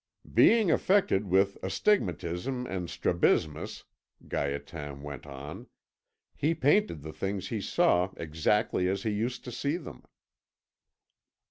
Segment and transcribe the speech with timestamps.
[0.33, 3.83] "Being afflicted with astigmatism and strabismus,"
[4.27, 5.67] Gaétan went on,
[6.35, 10.03] "he painted the things he saw exactly as he used to see them."